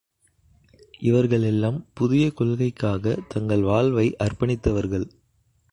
[0.99, 5.09] இவர்களெல்லாம் புதிய கொள்கைக்காகத் தங்கள் வாழ்வை அர்ப்பணித்தவர்கள்.